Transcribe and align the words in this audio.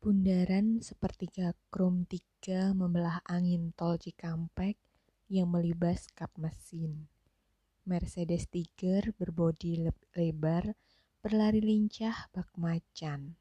Bundaran 0.00 0.80
sepertiga 0.80 1.52
krom 1.68 2.08
tiga 2.08 2.72
membelah 2.72 3.20
angin 3.28 3.76
tol 3.76 4.00
Cikampek 4.00 4.80
yang 5.28 5.52
melibas 5.52 6.08
kap 6.16 6.32
mesin. 6.40 7.04
Mercedes 7.84 8.48
Tiger 8.48 9.12
berbodi 9.20 9.76
lebar 10.16 10.72
berlari 11.20 11.60
lincah 11.60 12.32
bak 12.32 12.48
macan. 12.56 13.36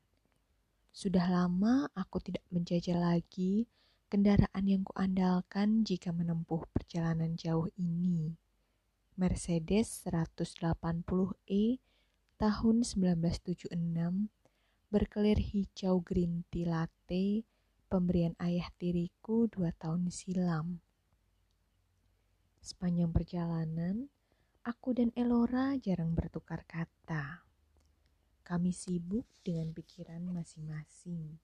Sudah 0.91 1.31
lama 1.31 1.87
aku 1.95 2.19
tidak 2.19 2.43
menjajal 2.51 3.07
lagi 3.07 3.63
kendaraan 4.11 4.67
yang 4.67 4.83
kuandalkan 4.83 5.87
jika 5.87 6.11
menempuh 6.11 6.67
perjalanan 6.75 7.39
jauh 7.39 7.71
ini. 7.79 8.35
Mercedes 9.15 10.03
180E 10.03 11.79
tahun 12.35 12.83
1976 12.83 14.27
berkelir 14.89 15.37
hijau 15.37 16.01
green 16.01 16.41
tea 16.49 16.65
latte 16.65 17.45
pemberian 17.93 18.33
ayah 18.41 18.73
tiriku 18.81 19.45
dua 19.45 19.69
tahun 19.77 20.09
silam. 20.09 20.81
Sepanjang 22.57 23.13
perjalanan, 23.13 24.09
aku 24.65 24.97
dan 24.97 25.13
Elora 25.13 25.77
jarang 25.77 26.17
bertukar 26.17 26.65
kata. 26.65 27.45
Kami 28.41 28.73
sibuk 28.73 29.29
dengan 29.45 29.77
pikiran 29.77 30.25
masing-masing 30.25 31.37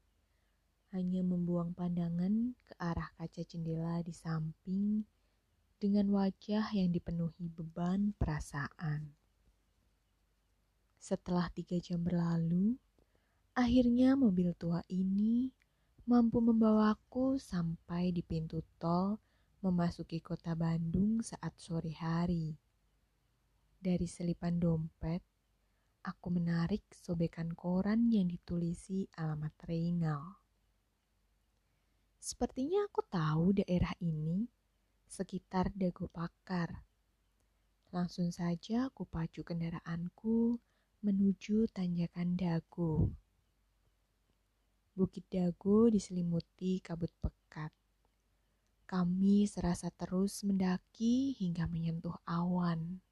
hanya 0.98 1.22
membuang 1.22 1.78
pandangan 1.78 2.58
ke 2.66 2.74
arah 2.82 3.14
kaca 3.14 3.46
jendela 3.46 4.02
di 4.02 4.10
samping 4.10 5.06
dengan 5.78 6.10
wajah 6.10 6.74
yang 6.74 6.90
dipenuhi 6.90 7.46
beban 7.54 8.18
perasaan. 8.18 9.14
Setelah 10.98 11.54
tiga 11.54 11.78
jam 11.78 12.02
berlalu, 12.02 12.82
akhirnya 13.56 14.20
mobil 14.20 14.52
tua 14.60 14.84
ini 14.92 15.48
mampu 16.12 16.44
membawaku 16.44 17.40
sampai 17.40 18.12
di 18.12 18.20
pintu 18.20 18.60
tol 18.76 19.16
memasuki 19.64 20.20
kota 20.20 20.60
Bandung 20.60 21.24
saat 21.24 21.56
sore 21.56 21.96
hari. 21.96 22.52
Dari 23.80 24.04
selipan 24.04 24.60
dompet, 24.60 25.24
aku 26.04 26.28
menarik 26.36 26.84
sobekan 26.92 27.56
koran 27.56 28.12
yang 28.12 28.28
ditulisi 28.28 29.08
alamat 29.16 29.56
Rengal. 29.64 30.36
Sepertinya 32.20 32.92
aku 32.92 33.08
tahu 33.08 33.56
daerah 33.64 33.96
ini, 34.04 34.44
sekitar 35.08 35.72
Dago 35.72 36.12
Pakar. 36.12 36.84
Langsung 37.96 38.36
saja 38.36 38.92
aku 38.92 39.08
pacu 39.08 39.48
kendaraanku 39.48 40.60
menuju 41.08 41.72
tanjakan 41.72 42.36
Dago. 42.36 43.25
Bukit 44.96 45.28
Dago 45.28 45.92
diselimuti 45.92 46.80
kabut 46.80 47.12
pekat. 47.20 47.70
Kami 48.88 49.44
serasa 49.46 49.92
terus 49.92 50.42
mendaki 50.48 51.36
hingga 51.36 51.68
menyentuh 51.68 52.16
awan. 52.24 53.04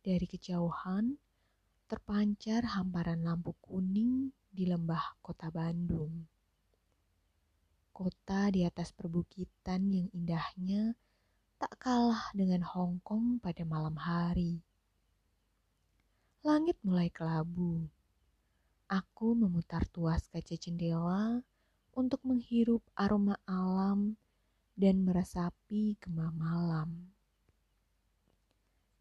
Dari 0.00 0.24
kejauhan, 0.24 1.20
terpancar 1.86 2.64
hamparan 2.72 3.20
lampu 3.20 3.52
kuning 3.60 4.32
di 4.48 4.64
lembah 4.64 5.20
kota 5.20 5.52
Bandung 5.52 6.26
kota 7.92 8.48
di 8.48 8.64
atas 8.64 8.90
perbukitan 8.90 9.92
yang 9.92 10.08
indahnya 10.16 10.96
tak 11.60 11.76
kalah 11.78 12.32
dengan 12.32 12.64
Hong 12.64 12.98
Kong 13.04 13.38
pada 13.38 13.62
malam 13.62 13.94
hari. 14.00 14.58
Langit 16.42 16.74
mulai 16.82 17.12
kelabu. 17.12 17.86
Aku 18.92 19.32
memutar 19.32 19.88
tuas 19.88 20.28
kaca 20.28 20.52
jendela 20.52 21.40
untuk 21.96 22.20
menghirup 22.28 22.84
aroma 22.92 23.40
alam 23.48 24.20
dan 24.76 25.00
meresapi 25.00 25.96
gema 25.96 26.28
malam. 26.36 27.08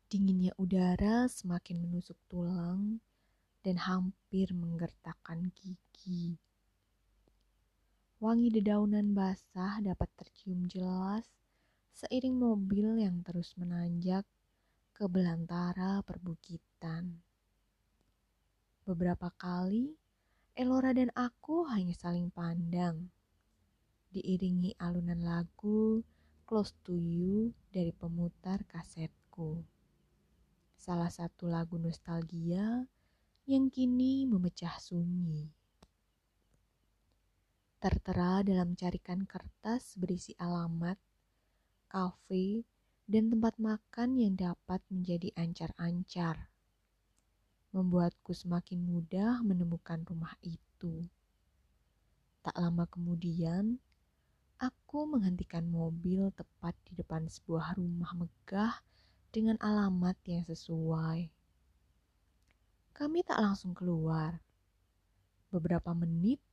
Dinginnya 0.07 0.55
udara 0.55 1.27
semakin 1.27 1.83
menusuk 1.83 2.15
tulang 2.31 3.03
dan 3.67 3.83
hampir 3.83 4.55
menggertakkan 4.55 5.51
gigi. 5.59 6.39
Wangi 8.23 8.47
dedaunan 8.47 9.11
basah 9.11 9.83
dapat 9.83 10.07
tercium 10.15 10.71
jelas 10.71 11.27
seiring 11.91 12.39
mobil 12.39 12.95
yang 12.95 13.19
terus 13.27 13.59
menanjak 13.59 14.23
ke 14.95 15.03
belantara 15.11 15.99
perbukitan. 16.07 17.19
Beberapa 18.83 19.29
kali, 19.37 19.93
Elora 20.57 20.91
dan 20.91 21.13
aku 21.15 21.69
hanya 21.69 21.95
saling 21.95 22.33
pandang, 22.33 23.09
diiringi 24.11 24.75
alunan 24.81 25.21
lagu 25.23 26.03
Close 26.43 26.75
to 26.83 26.91
You 26.91 27.55
dari 27.71 27.95
pemutar 27.95 28.67
kasetku. 28.67 29.63
Salah 30.75 31.07
satu 31.07 31.47
lagu 31.47 31.79
nostalgia 31.79 32.83
yang 33.47 33.71
kini 33.71 34.27
memecah 34.27 34.75
sunyi 34.81 35.47
tertera 37.81 38.45
dalam 38.45 38.77
carikan 38.77 39.25
kertas 39.25 39.97
berisi 39.97 40.37
alamat, 40.37 41.01
kafe, 41.89 42.61
dan 43.09 43.33
tempat 43.33 43.57
makan 43.57 44.21
yang 44.21 44.37
dapat 44.37 44.85
menjadi 44.93 45.33
ancar-ancar. 45.33 46.50
Membuatku 47.71 48.35
semakin 48.35 48.83
mudah 48.83 49.39
menemukan 49.47 50.03
rumah 50.03 50.35
itu. 50.43 51.07
Tak 52.43 52.59
lama 52.59 52.83
kemudian, 52.91 53.79
aku 54.59 55.07
menghentikan 55.07 55.63
mobil 55.71 56.35
tepat 56.35 56.75
di 56.83 56.99
depan 56.99 57.31
sebuah 57.31 57.79
rumah 57.79 58.11
megah 58.11 58.75
dengan 59.31 59.55
alamat 59.63 60.19
yang 60.27 60.43
sesuai. 60.43 61.31
Kami 62.91 63.23
tak 63.23 63.39
langsung 63.39 63.71
keluar. 63.71 64.43
Beberapa 65.47 65.95
menit 65.95 66.43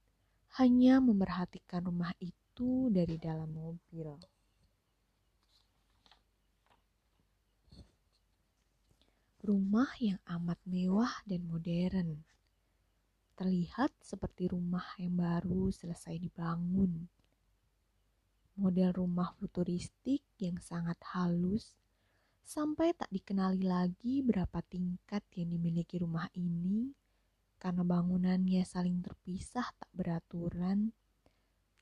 hanya 0.62 1.02
memerhatikan 1.02 1.82
rumah 1.82 2.14
itu 2.22 2.94
dari 2.94 3.18
dalam 3.18 3.50
mobil. 3.50 4.38
Rumah 9.48 9.97
yang 9.97 10.20
amat 10.28 10.60
mewah 10.69 11.25
dan 11.25 11.48
modern. 11.48 12.20
Terlihat 13.32 13.97
seperti 13.97 14.53
rumah 14.53 14.84
yang 15.00 15.16
baru 15.16 15.72
selesai 15.72 16.20
dibangun. 16.20 17.09
Model 18.60 18.92
rumah 18.92 19.32
futuristik 19.41 20.20
yang 20.37 20.60
sangat 20.60 21.00
halus 21.16 21.81
sampai 22.44 22.92
tak 22.92 23.08
dikenali 23.08 23.64
lagi 23.64 24.20
berapa 24.20 24.60
tingkat 24.69 25.25
yang 25.32 25.56
dimiliki 25.56 25.97
rumah 25.97 26.28
ini 26.37 26.92
karena 27.56 27.88
bangunannya 27.88 28.60
saling 28.69 29.00
terpisah 29.00 29.64
tak 29.64 29.88
beraturan, 29.97 30.92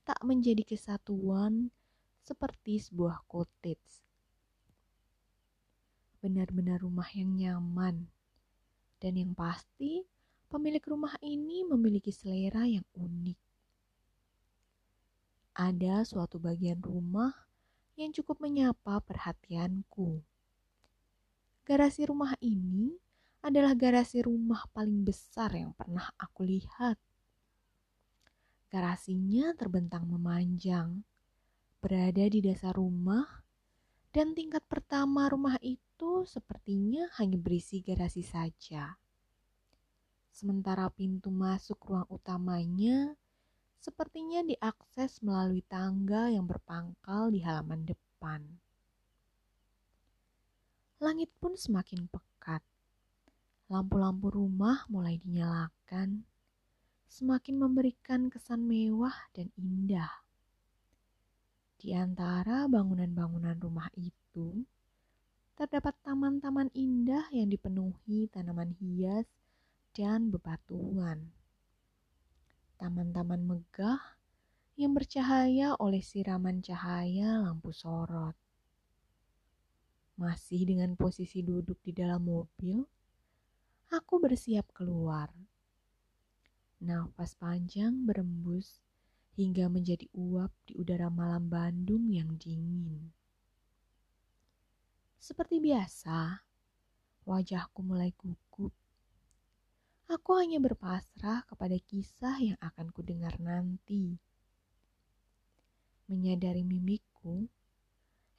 tak 0.07 0.23
menjadi 0.23 0.63
kesatuan 0.63 1.75
seperti 2.23 2.79
sebuah 2.79 3.27
cottage. 3.27 4.06
Benar-benar 6.21 6.83
rumah 6.83 7.07
yang 7.13 7.37
nyaman, 7.37 8.09
dan 8.99 9.13
yang 9.15 9.37
pasti 9.37 10.03
pemilik 10.49 10.83
rumah 10.83 11.15
ini 11.21 11.63
memiliki 11.67 12.11
selera 12.11 12.65
yang 12.65 12.87
unik. 12.97 13.39
Ada 15.57 16.05
suatu 16.05 16.37
bagian 16.37 16.81
rumah 16.85 17.33
yang 17.97 18.13
cukup 18.13 18.45
menyapa 18.45 19.01
perhatianku. 19.01 20.21
Garasi 21.65 22.05
rumah 22.05 22.37
ini 22.45 22.93
adalah 23.41 23.73
garasi 23.73 24.21
rumah 24.21 24.67
paling 24.75 25.07
besar 25.07 25.55
yang 25.57 25.73
pernah 25.73 26.11
aku 26.21 26.45
lihat. 26.45 27.01
Garasinya 28.69 29.55
terbentang 29.55 30.05
memanjang, 30.11 31.07
berada 31.79 32.25
di 32.27 32.43
dasar 32.43 32.75
rumah, 32.77 33.46
dan 34.17 34.33
tingkat 34.33 34.65
pertama 34.65 35.29
rumah 35.29 35.61
itu 35.61 36.25
sepertinya 36.25 37.05
hanya 37.21 37.37
berisi 37.37 37.85
garasi 37.85 38.25
saja. 38.25 38.97
Sementara 40.33 40.89
pintu 40.89 41.29
masuk 41.29 41.77
ruang 41.85 42.09
utamanya 42.09 43.13
sepertinya 43.77 44.41
diakses 44.41 45.21
melalui 45.21 45.61
tangga 45.69 46.33
yang 46.33 46.49
berpangkal 46.49 47.29
di 47.29 47.45
halaman 47.45 47.85
depan. 47.85 48.41
Langit 50.97 51.29
pun 51.37 51.53
semakin 51.53 52.09
pekat 52.09 52.65
Lampu-lampu 53.67 54.31
rumah 54.31 54.87
mulai 54.87 55.19
dinyalakan, 55.19 56.23
semakin 57.11 57.59
memberikan 57.59 58.31
kesan 58.31 58.63
mewah 58.63 59.27
dan 59.35 59.51
indah. 59.59 60.26
Di 61.87 61.95
antara 61.95 62.67
bangunan-bangunan 62.67 63.63
rumah 63.63 63.87
itu, 63.95 64.67
terdapat 65.55 65.95
taman-taman 66.03 66.67
indah 66.75 67.31
yang 67.31 67.47
dipenuhi 67.47 68.27
tanaman 68.27 68.75
hias 68.83 69.31
dan 69.95 70.35
bebatuan. 70.35 71.31
taman-taman 72.83 73.39
megah 73.47 74.19
yang 74.75 74.99
bercahaya 74.99 75.79
oleh 75.79 76.03
siraman 76.03 76.59
cahaya 76.59 77.39
lampu 77.39 77.71
sorot. 77.71 78.35
Masih 80.19 80.67
dengan 80.67 80.99
posisi 80.99 81.39
duduk 81.47 81.79
di 81.87 81.95
dalam 81.95 82.27
mobil, 82.27 82.83
aku 83.95 84.19
bersiap 84.19 84.75
keluar. 84.75 85.31
Nafas 86.83 87.39
panjang 87.39 88.03
berembus 88.03 88.86
hingga 89.37 89.69
menjadi 89.69 90.09
uap 90.17 90.49
di 90.65 90.73
udara 90.81 91.13
malam 91.13 91.53
Bandung 91.53 92.09
yang 92.09 92.41
dingin. 92.41 93.13
Seperti 95.21 95.61
biasa, 95.61 96.41
wajahku 97.29 97.85
mulai 97.85 98.17
gugup. 98.17 98.73
Aku 100.09 100.31
hanya 100.41 100.57
berpasrah 100.57 101.45
kepada 101.45 101.77
kisah 101.83 102.41
yang 102.41 102.59
akan 102.65 102.89
kudengar 102.95 103.37
nanti. 103.37 104.17
Menyadari 106.09 106.63
mimikku, 106.65 107.51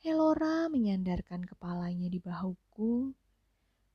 Helora 0.02 0.72
menyandarkan 0.72 1.44
kepalanya 1.44 2.08
di 2.08 2.24
bahuku 2.24 3.12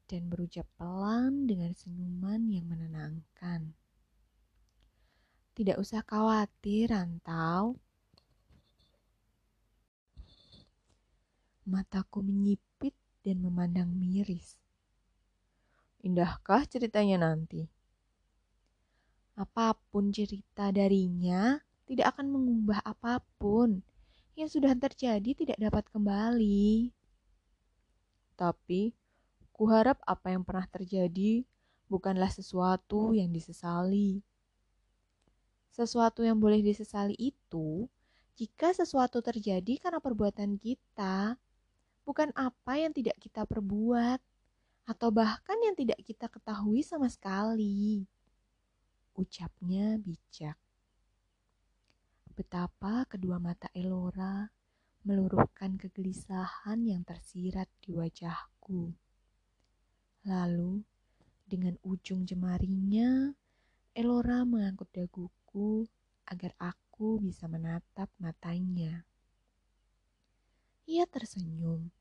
dan 0.05 0.29
berucap 0.29 0.69
pelan 0.77 1.49
dengan 1.49 1.73
senyuman 1.73 2.45
yang 2.53 2.69
menenangkan. 2.69 3.73
Tidak 5.53 5.77
usah 5.77 6.01
khawatir, 6.01 6.89
Rantau. 6.89 7.77
Mataku 11.69 12.25
menyipit 12.25 12.97
dan 13.21 13.45
memandang 13.45 13.93
miris. 13.93 14.57
Indahkah 16.01 16.65
ceritanya 16.65 17.29
nanti? 17.29 17.69
Apa 19.37 19.77
pun 19.93 20.09
cerita 20.09 20.73
darinya 20.73 21.61
tidak 21.85 22.17
akan 22.17 22.33
mengubah 22.33 22.81
apa 22.81 23.21
pun. 23.37 23.85
Yang 24.33 24.57
sudah 24.57 24.73
terjadi 24.73 25.37
tidak 25.37 25.61
dapat 25.61 25.85
kembali. 25.93 26.89
Tapi, 28.41 28.97
kuharap 29.53 30.01
apa 30.09 30.33
yang 30.33 30.49
pernah 30.49 30.65
terjadi 30.65 31.45
bukanlah 31.93 32.33
sesuatu 32.33 33.13
yang 33.13 33.29
disesali. 33.29 34.32
Sesuatu 35.73 36.21
yang 36.21 36.37
boleh 36.37 36.61
disesali 36.61 37.17
itu 37.17 37.89
jika 38.37 38.77
sesuatu 38.77 39.25
terjadi 39.25 39.81
karena 39.81 40.05
perbuatan 40.05 40.61
kita, 40.61 41.41
bukan 42.05 42.29
apa 42.37 42.77
yang 42.77 42.93
tidak 42.93 43.17
kita 43.17 43.49
perbuat 43.49 44.21
atau 44.85 45.09
bahkan 45.09 45.57
yang 45.65 45.73
tidak 45.73 45.97
kita 46.05 46.29
ketahui 46.29 46.85
sama 46.85 47.09
sekali. 47.09 48.05
Ucapnya 49.17 49.97
bijak. 49.97 50.61
Betapa 52.37 53.09
kedua 53.09 53.41
mata 53.41 53.73
Elora 53.73 54.49
meluruhkan 55.09 55.81
kegelisahan 55.81 56.85
yang 56.85 57.01
tersirat 57.01 57.73
di 57.81 57.97
wajahku. 57.97 58.93
Lalu, 60.29 60.85
dengan 61.49 61.81
ujung 61.81 62.29
jemarinya, 62.29 63.33
Elora 63.93 64.45
mengangkut 64.49 64.89
daguku 64.93 65.42
agar 66.25 66.57
aku 66.57 67.21
bisa 67.21 67.45
menatap 67.51 68.09
matanya. 68.17 69.05
Ia 70.89 71.05
tersenyum 71.05 71.93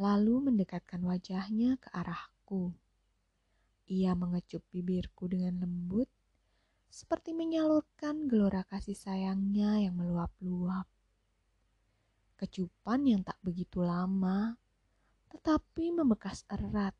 lalu 0.00 0.48
mendekatkan 0.48 1.04
wajahnya 1.04 1.76
ke 1.76 1.92
arahku. 1.92 2.72
Ia 3.84 4.16
mengecup 4.16 4.64
bibirku 4.72 5.28
dengan 5.28 5.60
lembut, 5.60 6.08
seperti 6.88 7.36
menyalurkan 7.36 8.24
gelora 8.24 8.64
kasih 8.64 8.96
sayangnya 8.96 9.84
yang 9.84 10.00
meluap-luap. 10.00 10.88
Kecupan 12.40 13.04
yang 13.04 13.20
tak 13.20 13.36
begitu 13.44 13.84
lama, 13.84 14.56
tetapi 15.28 15.92
membekas 15.92 16.48
erat. 16.48 16.96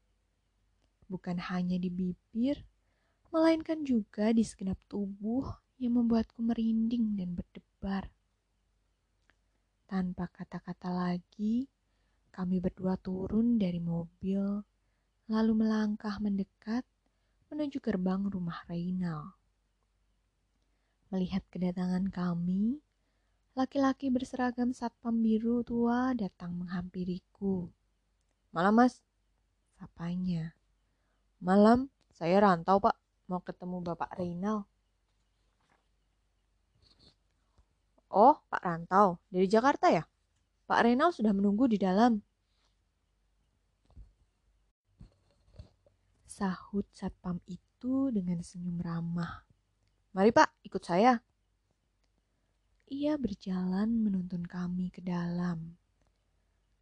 Bukan 1.09 1.41
hanya 1.41 1.81
di 1.81 1.89
bibir, 1.89 2.69
melainkan 3.31 3.87
juga 3.87 4.35
di 4.35 4.43
segenap 4.43 4.79
tubuh 4.91 5.47
yang 5.79 6.03
membuatku 6.03 6.43
merinding 6.43 7.15
dan 7.15 7.39
berdebar. 7.39 8.11
Tanpa 9.87 10.27
kata-kata 10.31 10.91
lagi, 10.91 11.67
kami 12.35 12.59
berdua 12.59 12.99
turun 12.99 13.59
dari 13.59 13.79
mobil, 13.79 14.63
lalu 15.31 15.53
melangkah 15.55 16.19
mendekat 16.19 16.83
menuju 17.51 17.79
gerbang 17.83 18.27
rumah 18.27 18.67
Reynal. 18.67 19.35
Melihat 21.11 21.43
kedatangan 21.51 22.07
kami, 22.11 22.79
laki-laki 23.59 24.15
berseragam 24.15 24.71
satpam 24.71 25.23
biru 25.23 25.67
tua 25.67 26.15
datang 26.15 26.55
menghampiriku. 26.55 27.67
Malam 28.55 28.75
mas, 28.79 29.03
sapanya. 29.75 30.55
Malam, 31.43 31.91
saya 32.15 32.39
rantau 32.39 32.79
pak, 32.79 32.95
mau 33.31 33.39
ketemu 33.39 33.79
bapak 33.87 34.11
Reynal. 34.19 34.67
Oh, 38.11 38.43
Pak 38.51 38.67
Rantau, 38.67 39.23
dari 39.31 39.47
Jakarta 39.47 39.87
ya? 39.87 40.03
Pak 40.67 40.83
Renal 40.83 41.15
sudah 41.15 41.31
menunggu 41.31 41.71
di 41.71 41.79
dalam. 41.79 42.19
Sahut 46.27 46.91
satpam 46.91 47.39
itu 47.47 48.11
dengan 48.11 48.43
senyum 48.43 48.83
ramah. 48.83 49.47
Mari 50.11 50.35
pak, 50.35 50.51
ikut 50.67 50.83
saya. 50.83 51.23
Ia 52.91 53.15
berjalan 53.15 54.03
menuntun 54.03 54.43
kami 54.43 54.91
ke 54.91 54.99
dalam. 54.99 55.79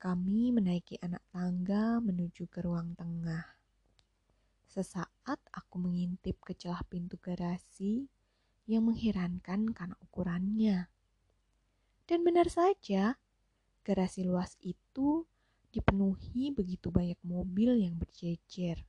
Kami 0.01 0.49
menaiki 0.57 0.97
anak 1.05 1.21
tangga 1.29 2.01
menuju 2.01 2.49
ke 2.49 2.65
ruang 2.65 2.97
tengah. 2.97 3.58
Sesaat 4.69 5.41
aku 5.49 5.81
mengintip 5.81 6.45
ke 6.45 6.53
celah 6.53 6.85
pintu 6.85 7.17
garasi 7.17 8.05
yang 8.69 8.85
mengherankan 8.85 9.73
karena 9.73 9.97
ukurannya. 10.05 10.93
Dan 12.05 12.21
benar 12.21 12.53
saja, 12.53 13.17
garasi 13.81 14.29
luas 14.29 14.61
itu 14.61 15.25
dipenuhi 15.73 16.53
begitu 16.53 16.93
banyak 16.93 17.17
mobil 17.25 17.81
yang 17.81 17.97
berjejer. 17.97 18.85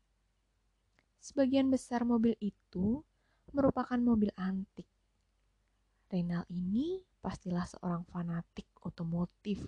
Sebagian 1.24 1.72
besar 1.72 2.04
mobil 2.04 2.36
itu 2.44 3.00
merupakan 3.56 4.00
mobil 4.00 4.36
antik. 4.36 4.88
Renal 6.12 6.44
ini 6.52 7.00
pastilah 7.24 7.64
seorang 7.64 8.04
fanatik 8.08 8.68
otomotif. 8.84 9.64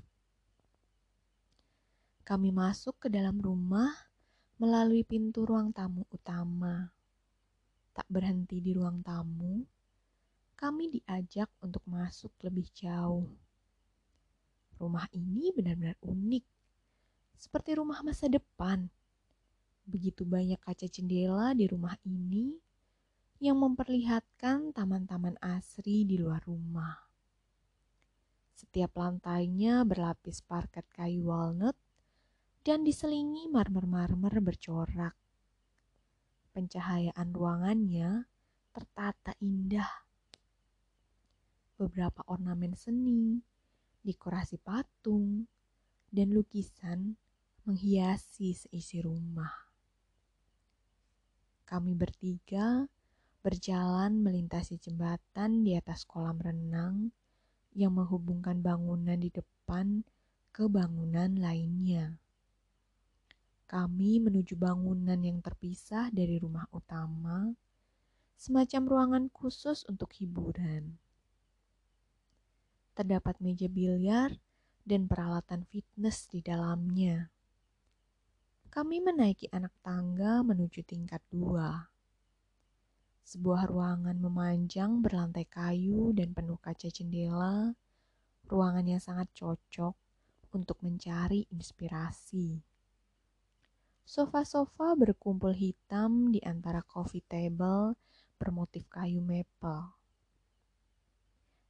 Kami 2.27 2.51
masuk 2.51 2.99
ke 2.99 3.07
dalam 3.07 3.39
rumah 3.39 4.10
melalui 4.61 5.01
pintu 5.01 5.41
ruang 5.41 5.73
tamu 5.73 6.05
utama. 6.13 6.93
Tak 7.97 8.05
berhenti 8.05 8.61
di 8.61 8.77
ruang 8.77 9.01
tamu, 9.01 9.65
kami 10.53 10.85
diajak 10.85 11.49
untuk 11.65 11.81
masuk 11.89 12.29
lebih 12.45 12.69
jauh. 12.69 13.25
Rumah 14.77 15.09
ini 15.17 15.49
benar-benar 15.49 15.97
unik, 16.05 16.45
seperti 17.41 17.73
rumah 17.73 18.05
masa 18.05 18.29
depan. 18.29 18.85
Begitu 19.89 20.29
banyak 20.29 20.61
kaca 20.61 20.85
jendela 20.85 21.57
di 21.57 21.65
rumah 21.65 21.97
ini 22.05 22.53
yang 23.41 23.57
memperlihatkan 23.57 24.77
taman-taman 24.77 25.41
asri 25.41 26.05
di 26.05 26.21
luar 26.21 26.45
rumah. 26.45 27.01
Setiap 28.53 28.93
lantainya 28.93 29.81
berlapis 29.89 30.45
parket 30.45 30.85
kayu 30.93 31.25
walnut 31.25 31.73
dan 32.61 32.85
diselingi 32.85 33.49
marmer-marmer 33.49 34.37
bercorak. 34.37 35.17
Pencahayaan 36.53 37.33
ruangannya 37.33 38.29
tertata 38.69 39.33
indah. 39.41 39.89
Beberapa 41.81 42.21
ornamen 42.29 42.77
seni, 42.77 43.41
dekorasi 44.05 44.61
patung, 44.61 45.49
dan 46.13 46.29
lukisan 46.29 47.17
menghiasi 47.65 48.53
seisi 48.53 49.01
rumah. 49.01 49.71
Kami 51.65 51.97
bertiga 51.97 52.85
berjalan 53.41 54.21
melintasi 54.21 54.77
jembatan 54.77 55.65
di 55.65 55.73
atas 55.73 56.05
kolam 56.05 56.37
renang 56.37 57.09
yang 57.73 57.97
menghubungkan 57.97 58.61
bangunan 58.61 59.17
di 59.17 59.33
depan 59.33 60.05
ke 60.53 60.67
bangunan 60.69 61.31
lainnya. 61.39 62.21
Kami 63.71 64.19
menuju 64.19 64.59
bangunan 64.59 65.15
yang 65.15 65.39
terpisah 65.39 66.11
dari 66.11 66.35
rumah 66.43 66.67
utama, 66.75 67.55
semacam 68.35 68.81
ruangan 68.83 69.25
khusus 69.31 69.87
untuk 69.87 70.11
hiburan 70.19 70.99
terdapat 72.91 73.39
meja 73.39 73.71
biliar 73.71 74.35
dan 74.83 75.07
peralatan 75.07 75.63
fitness 75.71 76.27
di 76.27 76.43
dalamnya. 76.43 77.31
Kami 78.71 79.03
menaiki 79.03 79.51
anak 79.51 79.73
tangga 79.83 80.45
menuju 80.45 80.85
tingkat 80.87 81.19
dua. 81.27 81.91
Sebuah 83.25 83.67
ruangan 83.67 84.21
memanjang 84.21 85.01
berlantai 85.01 85.47
kayu 85.47 86.11
dan 86.15 86.35
penuh 86.35 86.59
kaca 86.59 86.87
jendela, 86.93 87.75
ruangan 88.47 88.85
yang 88.87 89.01
sangat 89.01 89.31
cocok 89.35 89.95
untuk 90.51 90.77
mencari 90.83 91.47
inspirasi. 91.51 92.70
Sofa-sofa 94.01 94.97
berkumpul 94.97 95.53
hitam 95.55 96.33
di 96.33 96.41
antara 96.41 96.81
coffee 96.83 97.23
table 97.25 97.95
bermotif 98.41 98.89
kayu 98.89 99.21
maple. 99.21 99.93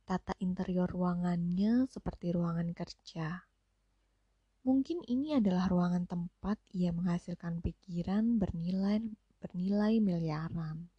Tata 0.08 0.34
interior 0.40 0.88
ruangannya 0.88 1.88
seperti 1.92 2.32
ruangan 2.32 2.72
kerja. 2.72 3.44
Mungkin 4.62 5.02
ini 5.10 5.36
adalah 5.36 5.66
ruangan 5.68 6.06
tempat 6.06 6.62
ia 6.72 6.94
menghasilkan 6.94 7.66
pikiran 7.66 8.38
bernilai 8.38 9.02
bernilai 9.42 9.98
miliaran. 9.98 10.92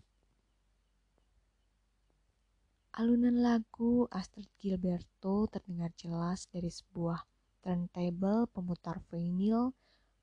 Alunan 2.93 3.41
lagu 3.41 4.05
Astrid 4.13 4.53
Gilberto 4.61 5.49
terdengar 5.49 5.97
jelas 5.97 6.45
dari 6.53 6.69
sebuah 6.69 7.25
turntable 7.65 8.51
pemutar 8.53 9.01
vinyl 9.09 9.73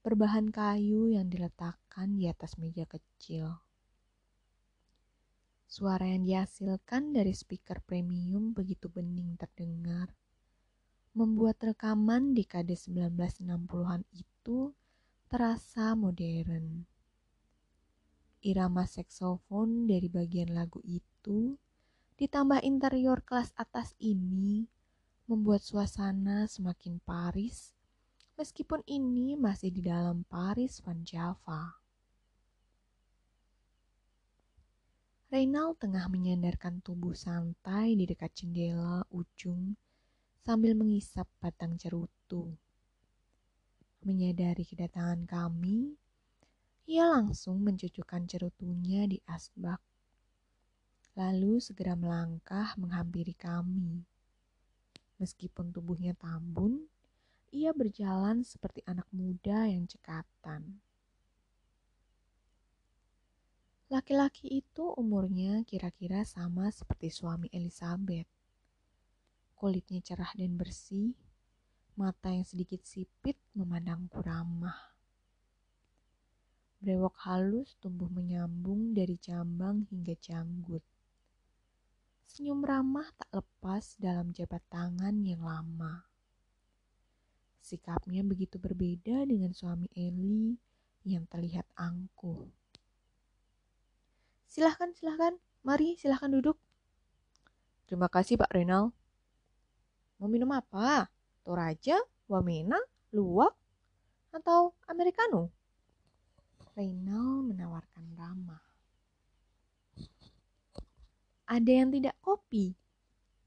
berbahan 0.01 0.51
kayu 0.53 1.11
yang 1.11 1.27
diletakkan 1.27 2.15
di 2.15 2.27
atas 2.27 2.55
meja 2.55 2.87
kecil. 2.87 3.59
Suara 5.69 6.09
yang 6.09 6.25
dihasilkan 6.25 7.13
dari 7.13 7.31
speaker 7.31 7.79
premium 7.85 8.51
begitu 8.57 8.89
bening 8.89 9.37
terdengar, 9.37 10.11
membuat 11.13 11.61
rekaman 11.61 12.33
dekade 12.33 12.73
1960-an 12.73 14.01
itu 14.11 14.73
terasa 15.29 15.93
modern. 15.93 16.83
Irama 18.41 18.87
saksofon 18.87 19.85
dari 19.85 20.09
bagian 20.09 20.55
lagu 20.55 20.81
itu 20.87 21.59
Ditambah 22.19 22.59
interior 22.67 23.23
kelas 23.23 23.55
atas 23.55 23.95
ini 23.95 24.67
membuat 25.31 25.63
suasana 25.63 26.51
semakin 26.51 26.99
Paris, 26.99 27.71
meskipun 28.39 28.79
ini 28.87 29.35
masih 29.35 29.67
di 29.67 29.83
dalam 29.83 30.23
Paris 30.23 30.79
Van 30.79 31.03
Java. 31.03 31.75
Reynald 35.27 35.75
tengah 35.83 36.07
menyandarkan 36.07 36.79
tubuh 36.79 37.11
santai 37.11 37.99
di 37.99 38.07
dekat 38.07 38.31
jendela 38.39 39.03
ujung 39.11 39.75
sambil 40.39 40.71
mengisap 40.71 41.27
batang 41.43 41.75
cerutu. 41.75 42.55
Menyadari 44.07 44.63
kedatangan 44.63 45.27
kami, 45.27 45.99
ia 46.87 47.11
langsung 47.11 47.59
mencucukkan 47.59 48.23
cerutunya 48.23 49.03
di 49.03 49.19
asbak 49.27 49.83
lalu 51.19 51.59
segera 51.59 51.99
melangkah 51.99 52.71
menghampiri 52.79 53.35
kami. 53.35 54.07
Meskipun 55.19 55.75
tubuhnya 55.75 56.15
tambun, 56.15 56.87
ia 57.49 57.73
berjalan 57.73 58.45
seperti 58.45 58.85
anak 58.85 59.09
muda 59.09 59.65
yang 59.65 59.89
cekatan. 59.89 60.81
Laki-laki 63.89 64.61
itu 64.61 64.85
umurnya 64.93 65.65
kira-kira 65.65 66.21
sama 66.21 66.69
seperti 66.69 67.09
suami 67.09 67.49
Elizabeth. 67.49 68.29
Kulitnya 69.57 69.97
cerah 70.05 70.29
dan 70.37 70.53
bersih, 70.61 71.17
mata 71.97 72.29
yang 72.29 72.45
sedikit 72.45 72.85
sipit 72.85 73.35
memandangku 73.57 74.21
ramah. 74.21 74.93
Brewok 76.79 77.17
halus 77.25 77.75
tumbuh 77.81 78.07
menyambung 78.07 78.93
dari 78.93 79.17
jambang 79.17 79.89
hingga 79.89 80.15
janggut. 80.21 80.85
Senyum 82.29 82.61
ramah 82.61 83.09
tak 83.17 83.41
lepas 83.41 83.97
dalam 83.97 84.31
jabat 84.31 84.61
tangan 84.69 85.17
yang 85.25 85.41
lama. 85.41 86.08
Sikapnya 87.59 88.25
begitu 88.25 88.57
berbeda 88.57 89.27
dengan 89.27 89.53
suami 89.53 89.91
Eli 89.93 90.57
yang 91.05 91.27
terlihat 91.29 91.67
angkuh. 91.75 92.49
Silahkan, 94.49 94.91
silahkan. 94.97 95.37
Mari, 95.61 95.99
silahkan 95.99 96.31
duduk. 96.33 96.57
Terima 97.85 98.09
kasih 98.09 98.39
Pak 98.39 98.49
Renal. 98.53 98.89
Mau 100.17 100.27
minum 100.27 100.49
apa? 100.51 101.07
Toraja, 101.45 101.97
Wamena, 102.27 102.77
Luwak, 103.13 103.55
atau 104.33 104.73
Americano? 104.89 105.49
Renal 106.73 107.45
menawarkan 107.45 108.05
ramah. 108.17 108.63
Ada 111.49 111.71
yang 111.81 111.89
tidak 111.89 112.13
kopi? 112.21 112.77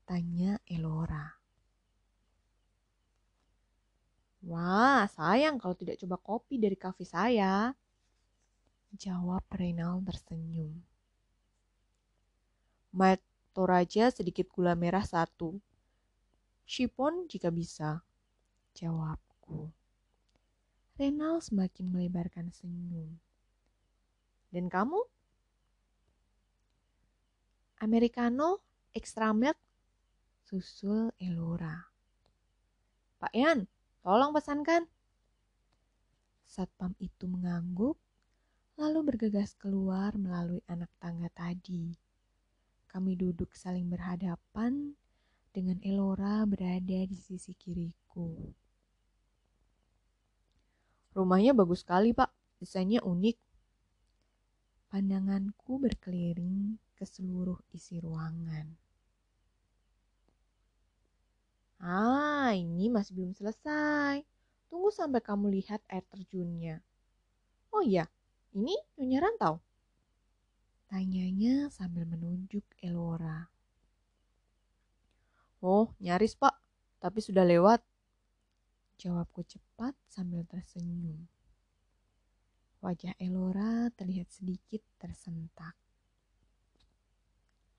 Tanya 0.03 0.59
Elora. 0.67 1.42
Wah, 4.43 5.07
sayang 5.07 5.63
kalau 5.63 5.79
tidak 5.79 6.03
coba 6.03 6.17
kopi 6.19 6.59
dari 6.59 6.75
kafe 6.75 7.07
saya. 7.07 7.71
Jawab 8.99 9.47
Renal 9.55 10.03
tersenyum. 10.03 10.83
Mild 12.93 13.23
Toraja 13.55 14.11
sedikit 14.11 14.51
gula 14.51 14.75
merah 14.75 15.07
satu. 15.07 15.63
Shipon 16.67 17.31
jika 17.31 17.55
bisa. 17.55 18.03
Jawabku. 18.75 19.71
Renal 20.99 21.39
semakin 21.41 21.89
melebarkan 21.89 22.51
senyum. 22.51 23.17
Dan 24.53 24.69
kamu? 24.69 25.01
Americano, 27.81 28.63
extra 28.95 29.33
milk, 29.33 29.59
susul 30.45 31.11
Elora. 31.19 31.89
Pak 33.19 33.33
Yan, 33.35 33.67
tolong 34.03 34.35
pesankan. 34.35 34.85
Satpam 36.45 36.93
itu 37.01 37.25
mengangguk, 37.25 37.97
lalu 38.77 39.15
bergegas 39.15 39.57
keluar 39.57 40.13
melalui 40.21 40.61
anak 40.69 40.93
tangga 41.01 41.33
tadi. 41.33 41.97
Kami 42.91 43.17
duduk 43.17 43.57
saling 43.57 43.89
berhadapan 43.89 44.93
dengan 45.49 45.81
Elora 45.81 46.45
berada 46.45 47.01
di 47.09 47.17
sisi 47.17 47.57
kiriku. 47.57 48.53
Rumahnya 51.17 51.57
bagus 51.57 51.85
sekali, 51.85 52.13
Pak. 52.13 52.29
Desainnya 52.61 53.01
unik. 53.05 53.37
Pandanganku 54.93 55.81
berkeliling 55.81 56.77
ke 56.93 57.05
seluruh 57.09 57.57
isi 57.73 57.97
ruangan. 58.01 58.82
Ah, 61.83 62.55
ini 62.55 62.87
masih 62.87 63.19
belum 63.19 63.35
selesai. 63.35 64.23
Tunggu 64.71 64.95
sampai 64.95 65.19
kamu 65.19 65.51
lihat 65.59 65.83
air 65.91 66.07
terjunnya. 66.07 66.79
Oh 67.75 67.83
iya, 67.83 68.07
ini 68.55 68.79
Nyonya 68.95 69.19
Rantau. 69.19 69.59
Tanyanya 70.87 71.67
sambil 71.75 72.07
menunjuk 72.07 72.63
Elora. 72.79 73.51
Oh, 75.59 75.91
nyaris 75.99 76.39
pak, 76.39 76.55
tapi 77.03 77.19
sudah 77.19 77.43
lewat. 77.43 77.83
Jawabku 79.03 79.43
cepat 79.43 79.99
sambil 80.07 80.47
tersenyum. 80.47 81.27
Wajah 82.79 83.19
Elora 83.19 83.91
terlihat 83.99 84.31
sedikit 84.31 84.83
tersentak. 85.03 85.75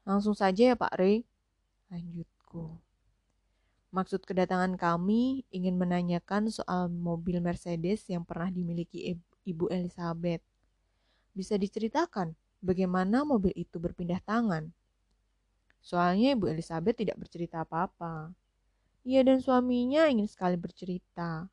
Langsung 0.04 0.36
saja 0.36 0.72
ya 0.72 0.76
Pak 0.76 0.96
Rey. 1.00 1.24
Lanjutku. 1.88 2.93
Maksud 3.94 4.26
kedatangan 4.26 4.74
kami 4.74 5.46
ingin 5.54 5.78
menanyakan 5.78 6.50
soal 6.50 6.90
mobil 6.90 7.38
Mercedes 7.38 8.10
yang 8.10 8.26
pernah 8.26 8.50
dimiliki 8.50 9.14
Ibu 9.46 9.70
Elizabeth. 9.70 10.42
Bisa 11.38 11.62
diceritakan 11.62 12.34
bagaimana 12.58 13.22
mobil 13.22 13.54
itu 13.54 13.78
berpindah 13.78 14.18
tangan? 14.26 14.74
Soalnya 15.78 16.34
Ibu 16.34 16.50
Elizabeth 16.50 17.06
tidak 17.06 17.22
bercerita 17.22 17.62
apa-apa. 17.62 18.34
Ia 19.06 19.22
dan 19.22 19.38
suaminya 19.46 20.10
ingin 20.10 20.26
sekali 20.26 20.58
bercerita. 20.58 21.46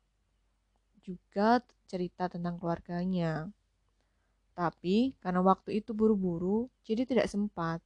Juga 1.05 1.61
cerita 1.85 2.25
tentang 2.25 2.57
keluarganya. 2.57 3.53
Tapi 4.57 5.13
karena 5.21 5.45
waktu 5.45 5.77
itu 5.77 5.93
buru-buru, 5.93 6.73
jadi 6.81 7.05
tidak 7.05 7.29
sempat. 7.29 7.85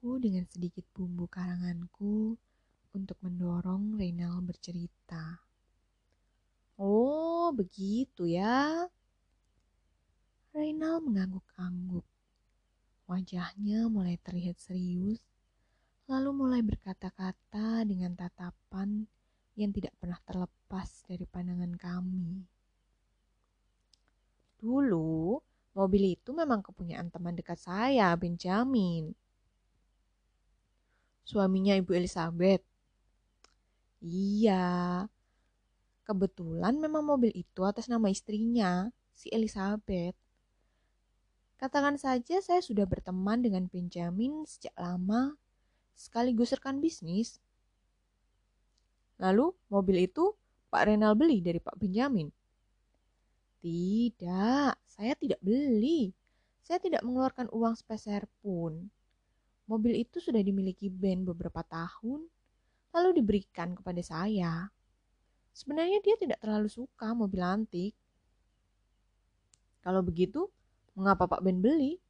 Ucapku 0.00 0.16
dengan 0.16 0.48
sedikit 0.48 0.88
bumbu 0.96 1.28
karanganku 1.28 2.32
untuk 2.96 3.20
mendorong 3.20 4.00
Reynal 4.00 4.40
bercerita. 4.40 5.44
Oh, 6.80 7.52
begitu 7.52 8.24
ya. 8.24 8.88
Reynal 10.56 11.04
mengangguk-angguk. 11.04 12.08
Wajahnya 13.12 13.92
mulai 13.92 14.16
terlihat 14.24 14.56
serius, 14.56 15.20
lalu 16.08 16.32
mulai 16.32 16.64
berkata-kata 16.64 17.84
dengan 17.84 18.16
tatapan 18.16 19.04
yang 19.52 19.68
tidak 19.68 19.92
pernah 20.00 20.16
terlepas 20.24 21.04
dari 21.12 21.28
pandangan 21.28 21.76
kami. 21.76 22.48
Dulu, 24.64 25.44
Mobil 25.76 26.16
itu 26.16 26.32
memang 26.32 26.64
kepunyaan 26.64 27.12
teman 27.12 27.36
dekat 27.36 27.60
saya, 27.60 28.16
Benjamin. 28.16 29.12
Suaminya 31.24 31.76
Ibu 31.78 31.92
Elizabeth. 31.94 32.64
Iya. 34.00 35.06
Kebetulan 36.04 36.74
memang 36.80 37.06
mobil 37.06 37.30
itu 37.36 37.62
atas 37.62 37.86
nama 37.86 38.10
istrinya, 38.10 38.90
si 39.14 39.30
Elizabeth. 39.30 40.16
Katakan 41.60 42.00
saja 42.00 42.40
saya 42.40 42.64
sudah 42.64 42.88
berteman 42.88 43.44
dengan 43.44 43.68
Benjamin 43.68 44.48
sejak 44.48 44.72
lama, 44.80 45.36
sekaligus 45.92 46.56
rekan 46.56 46.80
bisnis. 46.80 47.36
Lalu 49.20 49.52
mobil 49.68 50.08
itu 50.08 50.32
Pak 50.72 50.88
Renal 50.88 51.12
beli 51.12 51.44
dari 51.44 51.60
Pak 51.60 51.76
Benjamin. 51.76 52.32
Tidak, 53.60 54.72
saya 54.88 55.12
tidak 55.20 55.36
beli. 55.44 56.16
Saya 56.64 56.80
tidak 56.80 57.04
mengeluarkan 57.04 57.52
uang 57.52 57.76
sepeser 57.76 58.24
pun. 58.40 58.88
Mobil 59.70 60.02
itu 60.02 60.18
sudah 60.18 60.42
dimiliki 60.42 60.90
Ben 60.90 61.22
beberapa 61.22 61.62
tahun, 61.62 62.26
lalu 62.90 63.10
diberikan 63.22 63.78
kepada 63.78 64.02
saya. 64.02 64.66
Sebenarnya 65.54 66.02
dia 66.02 66.18
tidak 66.18 66.42
terlalu 66.42 66.66
suka 66.66 67.14
mobil 67.14 67.38
antik. 67.38 67.94
Kalau 69.86 70.02
begitu, 70.02 70.50
mengapa 70.98 71.30
Pak 71.30 71.46
Ben 71.46 71.62
beli? 71.62 72.02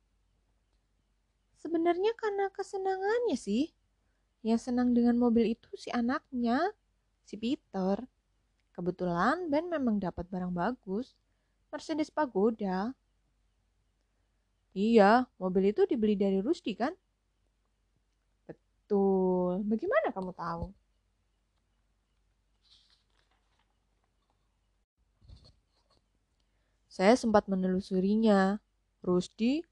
Sebenarnya 1.61 2.17
karena 2.17 2.49
kesenangannya 2.49 3.37
sih. 3.37 3.69
Yang 4.40 4.73
senang 4.73 4.97
dengan 4.97 5.21
mobil 5.21 5.52
itu 5.52 5.69
si 5.76 5.93
anaknya, 5.93 6.73
si 7.29 7.37
Peter. 7.37 8.00
Kebetulan 8.73 9.52
Ben 9.52 9.69
memang 9.69 10.00
dapat 10.00 10.25
barang 10.33 10.57
bagus. 10.57 11.12
Mercedes 11.69 12.09
Pagoda. 12.09 12.97
Iya, 14.73 15.29
mobil 15.37 15.76
itu 15.76 15.85
dibeli 15.85 16.17
dari 16.17 16.40
Rusdi 16.40 16.73
kan? 16.73 16.97
Betul. 18.90 19.62
Bagaimana 19.70 20.11
kamu 20.11 20.35
tahu? 20.35 20.75
Saya 26.90 27.14
sempat 27.14 27.47
menelusurinya. 27.47 28.59
Rusdi, 29.06 29.62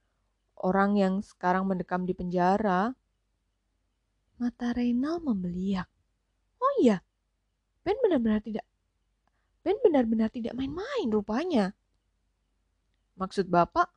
orang 0.54 1.02
yang 1.02 1.18
sekarang 1.18 1.66
mendekam 1.66 2.06
di 2.06 2.14
penjara. 2.14 2.94
Mata 4.38 4.70
Reynal 4.70 5.18
membeliak. 5.18 5.90
Oh 6.62 6.72
iya, 6.78 7.02
Ben 7.82 7.98
benar-benar 7.98 8.38
tidak 8.38 8.62
Ben 9.66 9.82
benar-benar 9.82 10.30
tidak 10.30 10.54
main-main 10.54 11.10
rupanya. 11.10 11.74
Maksud 13.18 13.50
Bapak? 13.50 13.90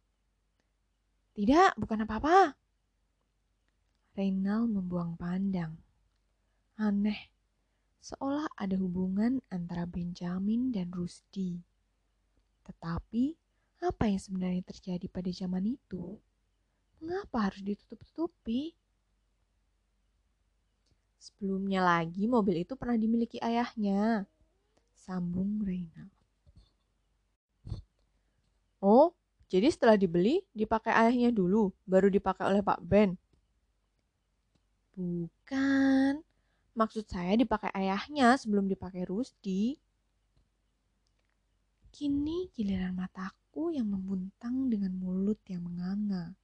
Tidak, 1.37 1.77
bukan 1.77 2.09
apa-apa. 2.09 2.60
Reynal 4.11 4.67
membuang 4.67 5.15
pandang. 5.15 5.79
Aneh, 6.75 7.31
seolah 8.03 8.51
ada 8.59 8.75
hubungan 8.75 9.39
antara 9.47 9.87
Benjamin 9.87 10.67
dan 10.75 10.91
Rusdi. 10.91 11.63
Tetapi, 12.67 13.31
apa 13.79 14.03
yang 14.11 14.19
sebenarnya 14.19 14.67
terjadi 14.67 15.07
pada 15.07 15.31
zaman 15.31 15.63
itu? 15.63 16.19
Mengapa 16.99 17.47
harus 17.47 17.63
ditutup-tutupi? 17.63 18.75
Sebelumnya 21.15 21.79
lagi, 21.79 22.27
mobil 22.27 22.67
itu 22.67 22.75
pernah 22.75 22.99
dimiliki 22.99 23.39
ayahnya. 23.39 24.27
Sambung 24.91 25.63
Reynal. 25.63 26.11
Oh, 28.83 29.15
jadi 29.47 29.71
setelah 29.71 29.95
dibeli, 29.95 30.43
dipakai 30.51 30.91
ayahnya 30.91 31.31
dulu, 31.31 31.71
baru 31.87 32.11
dipakai 32.11 32.43
oleh 32.49 32.59
Pak 32.59 32.83
Ben. 32.83 33.15
Bukan. 35.01 36.21
Maksud 36.77 37.09
saya 37.09 37.33
dipakai 37.33 37.73
ayahnya 37.73 38.37
sebelum 38.37 38.69
dipakai 38.69 39.09
Rusdi. 39.09 39.81
Kini 41.89 42.47
giliran 42.53 42.95
mataku 42.95 43.73
yang 43.73 43.89
membuntang 43.89 44.69
dengan 44.69 44.93
mulut 44.95 45.41
yang 45.49 45.65
menganga. 45.65 46.37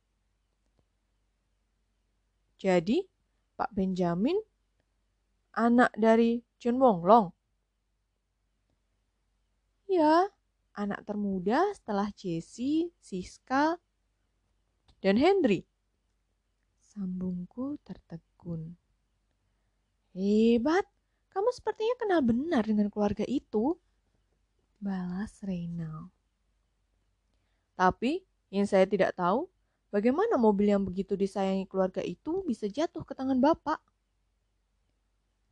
Jadi, 2.57 3.05
Pak 3.53 3.69
Benjamin 3.77 4.41
anak 5.53 5.93
dari 5.93 6.41
John 6.57 6.81
Wonglong? 6.81 7.29
Ya, 9.87 10.27
anak 10.75 11.05
termuda 11.07 11.71
setelah 11.77 12.11
Jesse, 12.11 12.91
Siska, 12.99 13.79
dan 14.99 15.15
Henry. 15.15 15.63
Sambungku 16.81 17.79
tertegun. 17.87 18.26
Hebat, 20.17 20.85
kamu 21.35 21.49
sepertinya 21.53 21.95
kenal 22.01 22.19
benar 22.25 22.63
dengan 22.65 22.89
keluarga 22.89 23.21
itu. 23.27 23.77
Balas 24.81 25.37
Reynal. 25.45 26.09
Tapi 27.77 28.25
yang 28.49 28.65
saya 28.65 28.89
tidak 28.89 29.13
tahu, 29.13 29.45
bagaimana 29.93 30.39
mobil 30.39 30.73
yang 30.73 30.81
begitu 30.81 31.13
disayangi 31.13 31.69
keluarga 31.69 32.01
itu 32.01 32.41
bisa 32.47 32.65
jatuh 32.65 33.05
ke 33.05 33.13
tangan 33.13 33.37
bapak. 33.37 33.77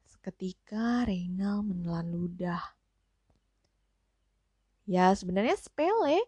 Seketika 0.10 1.06
Reynal 1.06 1.62
menelan 1.62 2.10
ludah. 2.10 2.64
Ya 4.90 5.14
sebenarnya 5.14 5.58
sepele. 5.58 6.26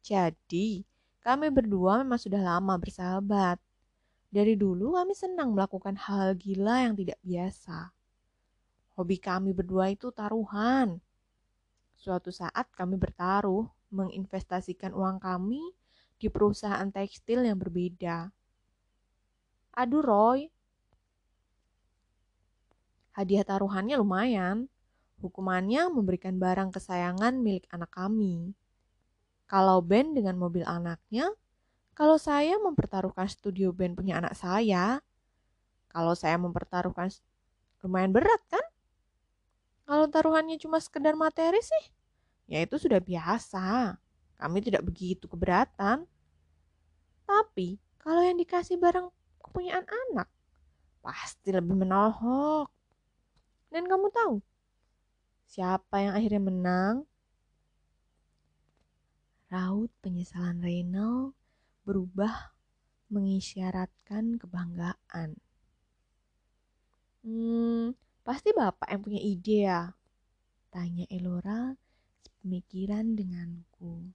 Jadi 0.00 0.84
kami 1.20 1.50
berdua 1.50 2.00
memang 2.00 2.20
sudah 2.20 2.38
lama 2.38 2.76
bersahabat. 2.80 3.58
Dari 4.36 4.52
dulu 4.52 5.00
kami 5.00 5.16
senang 5.16 5.56
melakukan 5.56 5.96
hal 5.96 6.36
gila 6.36 6.84
yang 6.84 6.92
tidak 6.92 7.16
biasa. 7.24 7.88
Hobi 8.92 9.16
kami 9.16 9.56
berdua 9.56 9.88
itu 9.88 10.12
taruhan. 10.12 11.00
Suatu 11.96 12.28
saat 12.28 12.68
kami 12.76 13.00
bertaruh 13.00 13.64
menginvestasikan 13.88 14.92
uang 14.92 15.24
kami 15.24 15.64
di 16.20 16.28
perusahaan 16.28 16.84
tekstil 16.92 17.48
yang 17.48 17.56
berbeda. 17.56 18.28
Aduh 19.72 20.04
Roy, 20.04 20.52
hadiah 23.16 23.40
taruhannya 23.40 23.96
lumayan. 23.96 24.68
Hukumannya 25.24 25.88
memberikan 25.88 26.36
barang 26.36 26.76
kesayangan 26.76 27.40
milik 27.40 27.64
anak 27.72 27.88
kami. 27.88 28.52
Kalau 29.48 29.80
Ben 29.80 30.12
dengan 30.12 30.36
mobil 30.36 30.60
anaknya, 30.68 31.32
kalau 31.96 32.20
saya 32.20 32.60
mempertaruhkan 32.60 33.24
studio 33.24 33.72
band 33.72 33.96
punya 33.96 34.20
anak 34.20 34.36
saya, 34.36 35.00
kalau 35.88 36.12
saya 36.12 36.36
mempertaruhkan 36.36 37.08
lumayan 37.80 38.12
berat 38.12 38.42
kan? 38.52 38.60
Kalau 39.88 40.04
taruhannya 40.12 40.60
cuma 40.60 40.76
sekedar 40.76 41.16
materi 41.16 41.62
sih, 41.64 41.84
ya 42.52 42.60
itu 42.60 42.76
sudah 42.76 43.00
biasa. 43.00 43.96
Kami 44.36 44.58
tidak 44.60 44.84
begitu 44.84 45.24
keberatan. 45.24 46.04
Tapi 47.24 47.80
kalau 47.96 48.20
yang 48.20 48.36
dikasih 48.36 48.76
barang 48.76 49.08
kepunyaan 49.40 49.86
anak, 49.88 50.28
pasti 51.00 51.48
lebih 51.48 51.80
menohok. 51.80 52.68
Dan 53.72 53.88
kamu 53.88 54.12
tahu, 54.12 54.36
Siapa 55.46 56.02
yang 56.02 56.12
akhirnya 56.18 56.42
menang? 56.42 56.94
Raut 59.46 59.94
penyesalan 60.02 60.58
Reynal 60.58 61.35
berubah 61.86 62.52
mengisyaratkan 63.06 64.42
kebanggaan. 64.42 65.38
Hmm, 67.22 67.94
pasti 68.26 68.50
bapak 68.50 68.90
yang 68.90 69.02
punya 69.06 69.20
ide 69.22 69.58
ya? 69.70 69.82
Tanya 70.74 71.06
Elora 71.06 71.78
sepemikiran 72.26 73.14
denganku. 73.14 74.10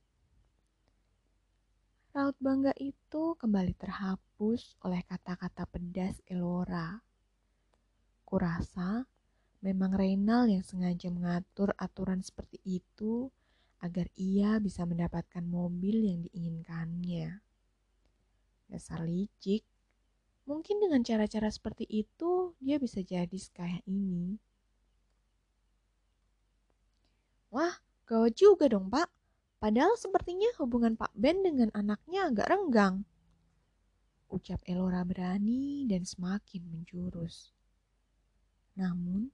Raut 2.12 2.36
bangga 2.43 2.75
itu 2.75 3.39
kembali 3.39 3.71
terhapus 3.79 4.75
oleh 4.84 4.99
kata-kata 5.07 5.63
pedas 5.63 6.19
Elora. 6.27 6.99
Kurasa 8.27 9.07
Memang 9.62 9.93
Reynal 9.93 10.49
yang 10.49 10.65
sengaja 10.65 11.13
mengatur 11.13 11.69
aturan 11.77 12.25
seperti 12.25 12.57
itu 12.65 13.29
agar 13.77 14.10
ia 14.17 14.57
bisa 14.57 14.89
mendapatkan 14.89 15.45
mobil 15.45 16.01
yang 16.01 16.25
diinginkannya. 16.25 17.45
Dasar 18.71 19.03
licik. 19.03 19.67
Mungkin 20.47 20.79
dengan 20.79 21.03
cara-cara 21.03 21.51
seperti 21.51 21.84
itu 21.91 22.55
dia 22.63 22.79
bisa 22.79 23.03
jadi 23.03 23.36
sekaya 23.36 23.84
ini. 23.84 24.39
Wah, 27.51 27.75
gawat 28.07 28.34
juga 28.39 28.71
dong 28.71 28.88
pak. 28.88 29.12
Padahal 29.60 29.93
sepertinya 29.93 30.49
hubungan 30.57 30.97
Pak 30.97 31.13
Ben 31.13 31.45
dengan 31.45 31.69
anaknya 31.77 32.31
agak 32.31 32.49
renggang. 32.49 33.05
Ucap 34.31 34.63
Elora 34.65 35.05
berani 35.05 35.86
dan 35.86 36.01
semakin 36.01 36.65
menjurus. 36.65 37.53
Namun, 38.73 39.29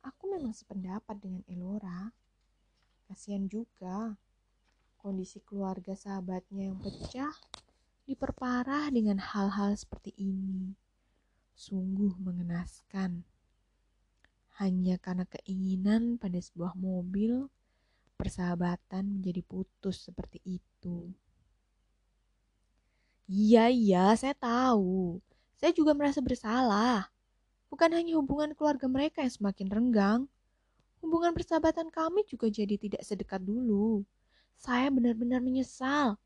Aku 0.00 0.32
memang 0.32 0.56
sependapat 0.56 1.12
dengan 1.20 1.44
Elora. 1.44 2.08
Kasihan 3.04 3.44
juga. 3.44 4.16
Kondisi 5.00 5.40
keluarga 5.44 5.96
sahabatnya 5.96 6.72
yang 6.72 6.76
pecah 6.80 7.32
diperparah 8.10 8.90
dengan 8.90 9.22
hal-hal 9.22 9.78
seperti 9.78 10.10
ini. 10.18 10.74
Sungguh 11.54 12.18
mengenaskan. 12.18 13.22
Hanya 14.58 14.98
karena 14.98 15.24
keinginan 15.30 16.18
pada 16.18 16.36
sebuah 16.42 16.74
mobil, 16.74 17.46
persahabatan 18.18 19.16
menjadi 19.16 19.40
putus 19.46 20.04
seperti 20.04 20.42
itu. 20.44 21.14
Iya, 23.30 23.70
iya, 23.70 24.10
saya 24.18 24.34
tahu. 24.34 25.22
Saya 25.54 25.70
juga 25.70 25.94
merasa 25.94 26.18
bersalah. 26.18 27.08
Bukan 27.70 27.94
hanya 27.94 28.18
hubungan 28.18 28.50
keluarga 28.58 28.90
mereka 28.90 29.22
yang 29.22 29.30
semakin 29.30 29.70
renggang, 29.70 30.20
hubungan 30.98 31.30
persahabatan 31.30 31.88
kami 31.88 32.26
juga 32.26 32.50
jadi 32.50 32.74
tidak 32.74 33.06
sedekat 33.06 33.38
dulu. 33.40 34.02
Saya 34.58 34.90
benar-benar 34.90 35.38
menyesal. 35.38 36.18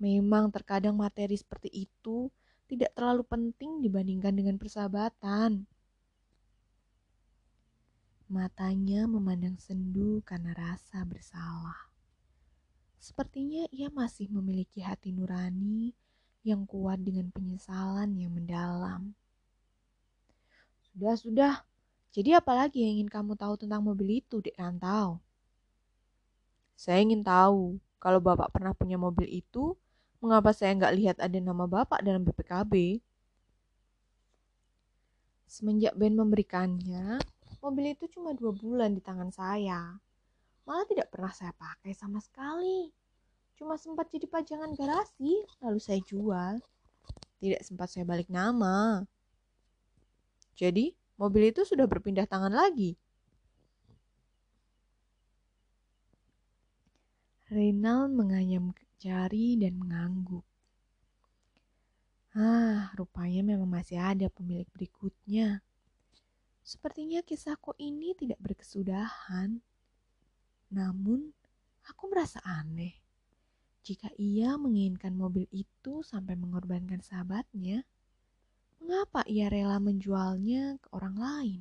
Memang 0.00 0.48
terkadang 0.48 0.96
materi 0.96 1.36
seperti 1.36 1.68
itu 1.68 2.32
tidak 2.64 2.96
terlalu 2.96 3.20
penting 3.28 3.84
dibandingkan 3.84 4.32
dengan 4.32 4.56
persahabatan. 4.56 5.68
Matanya 8.32 9.04
memandang 9.04 9.60
sendu 9.60 10.24
karena 10.24 10.56
rasa 10.56 11.04
bersalah. 11.04 11.90
Sepertinya 12.96 13.68
ia 13.68 13.92
masih 13.92 14.32
memiliki 14.32 14.80
hati 14.80 15.12
nurani 15.12 15.92
yang 16.40 16.64
kuat 16.64 17.04
dengan 17.04 17.28
penyesalan 17.28 18.16
yang 18.16 18.32
mendalam. 18.32 19.12
Sudah, 20.88 21.14
sudah. 21.20 21.54
Jadi 22.10 22.32
apa 22.32 22.56
lagi 22.56 22.82
yang 22.82 23.02
ingin 23.02 23.10
kamu 23.12 23.36
tahu 23.36 23.54
tentang 23.60 23.84
mobil 23.84 24.24
itu, 24.24 24.40
Dek 24.40 24.56
Rantau? 24.56 25.20
Saya 26.74 27.04
ingin 27.04 27.20
tahu, 27.20 27.76
kalau 28.00 28.18
Bapak 28.18 28.48
pernah 28.50 28.72
punya 28.72 28.96
mobil 28.96 29.28
itu, 29.28 29.76
mengapa 30.20 30.52
saya 30.52 30.76
nggak 30.76 30.94
lihat 31.00 31.16
ada 31.18 31.38
nama 31.40 31.64
Bapak 31.64 32.04
dalam 32.04 32.22
BPKB? 32.28 33.00
Semenjak 35.50 35.98
Ben 35.98 36.14
memberikannya, 36.14 37.18
mobil 37.58 37.96
itu 37.96 38.06
cuma 38.12 38.36
dua 38.36 38.54
bulan 38.54 38.94
di 38.94 39.02
tangan 39.02 39.32
saya. 39.34 39.98
Malah 40.68 40.86
tidak 40.86 41.10
pernah 41.10 41.32
saya 41.34 41.50
pakai 41.56 41.90
sama 41.96 42.22
sekali. 42.22 42.92
Cuma 43.58 43.74
sempat 43.74 44.08
jadi 44.14 44.30
pajangan 44.30 44.72
garasi, 44.78 45.42
lalu 45.58 45.80
saya 45.82 45.98
jual. 46.06 46.62
Tidak 47.40 47.60
sempat 47.66 47.90
saya 47.90 48.06
balik 48.06 48.30
nama. 48.30 49.02
Jadi, 50.54 50.92
mobil 51.16 51.50
itu 51.50 51.64
sudah 51.64 51.88
berpindah 51.88 52.28
tangan 52.28 52.52
lagi. 52.52 52.94
Reynald 57.50 58.14
menganyam 58.14 58.70
jari 59.00 59.56
dan 59.56 59.80
mengangguk. 59.80 60.44
Ah, 62.36 62.92
rupanya 62.94 63.42
memang 63.42 63.66
masih 63.66 63.98
ada 63.98 64.28
pemilik 64.28 64.68
berikutnya. 64.70 65.64
Sepertinya 66.60 67.24
kisahku 67.24 67.74
ini 67.80 68.14
tidak 68.14 68.38
berkesudahan. 68.38 69.58
Namun, 70.70 71.34
aku 71.88 72.06
merasa 72.06 72.38
aneh. 72.46 72.94
Jika 73.82 74.12
ia 74.20 74.54
menginginkan 74.60 75.16
mobil 75.16 75.48
itu 75.50 76.04
sampai 76.06 76.38
mengorbankan 76.38 77.02
sahabatnya, 77.02 77.82
mengapa 78.78 79.26
ia 79.26 79.50
rela 79.50 79.82
menjualnya 79.82 80.78
ke 80.78 80.88
orang 80.94 81.16
lain? 81.16 81.60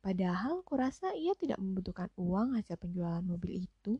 Padahal 0.00 0.62
kurasa 0.62 1.10
ia 1.12 1.34
tidak 1.34 1.58
membutuhkan 1.58 2.08
uang 2.14 2.54
hasil 2.54 2.78
penjualan 2.78 3.20
mobil 3.26 3.66
itu. 3.66 3.98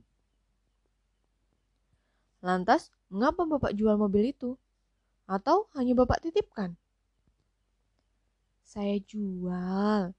Lantas, 2.44 2.92
mengapa 3.08 3.48
Bapak 3.48 3.72
jual 3.72 3.96
mobil 3.96 4.34
itu? 4.36 4.58
Atau 5.24 5.66
hanya 5.74 5.96
Bapak 5.96 6.20
titipkan? 6.22 6.76
Saya 8.66 9.00
jual. 9.00 10.12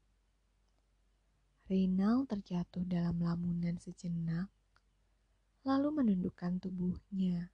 Reynal 1.68 2.24
terjatuh 2.26 2.88
dalam 2.88 3.20
lamunan 3.20 3.76
sejenak, 3.76 4.48
lalu 5.68 6.00
menundukkan 6.00 6.64
tubuhnya. 6.64 7.52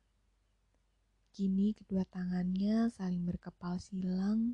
Kini 1.34 1.74
kedua 1.74 2.06
tangannya 2.06 2.94
saling 2.94 3.26
berkepal 3.26 3.82
silang 3.82 4.54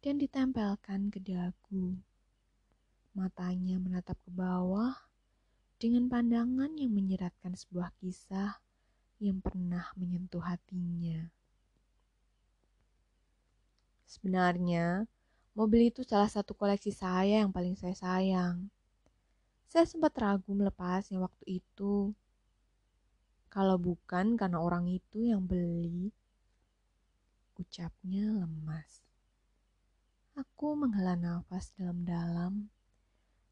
dan 0.00 0.16
ditempelkan 0.16 1.12
ke 1.12 1.20
dagu. 1.20 2.00
Matanya 3.12 3.76
menatap 3.76 4.16
ke 4.24 4.32
bawah 4.32 4.96
dengan 5.76 6.08
pandangan 6.08 6.72
yang 6.80 6.96
menyeratkan 6.96 7.52
sebuah 7.52 7.92
kisah 8.00 8.56
yang 9.22 9.38
pernah 9.38 9.86
menyentuh 9.94 10.42
hatinya. 10.42 11.30
Sebenarnya, 14.02 15.06
mobil 15.54 15.94
itu 15.94 16.02
salah 16.02 16.26
satu 16.26 16.58
koleksi 16.58 16.90
saya 16.90 17.46
yang 17.46 17.54
paling 17.54 17.78
saya 17.78 17.94
sayang. 17.94 18.66
Saya 19.70 19.86
sempat 19.86 20.12
ragu 20.18 20.50
melepasnya 20.52 21.22
waktu 21.22 21.62
itu. 21.62 22.10
Kalau 23.46 23.78
bukan 23.78 24.34
karena 24.34 24.58
orang 24.58 24.90
itu 24.90 25.30
yang 25.30 25.46
beli, 25.46 26.10
ucapnya 27.56 28.26
lemas. 28.42 29.06
Aku 30.34 30.74
menghela 30.74 31.14
nafas 31.14 31.70
dalam-dalam 31.78 32.72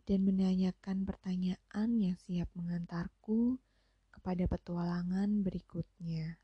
dan 0.04 0.18
menanyakan 0.26 1.06
pertanyaan 1.06 1.88
yang 2.00 2.16
siap 2.26 2.48
mengantarku 2.58 3.60
kepada 4.20 4.44
petualangan 4.44 5.40
berikutnya. 5.40 6.36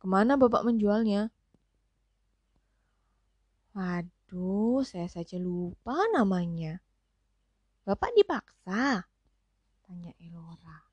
Ke 0.00 0.06
mana 0.08 0.40
Bapak 0.40 0.64
menjualnya? 0.64 1.28
Waduh, 3.76 4.80
saya 4.80 5.12
saja 5.12 5.36
lupa 5.36 6.08
namanya. 6.16 6.80
Bapak 7.84 8.16
dipaksa? 8.16 9.04
Tanya 9.84 10.12
Elora. 10.24 10.88